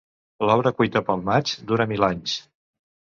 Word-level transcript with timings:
L'obra 0.49 0.71
cuita 0.79 1.03
pel 1.09 1.21
maig 1.27 1.53
dura 1.73 1.89
mil 1.93 2.09
anys. 2.09 2.39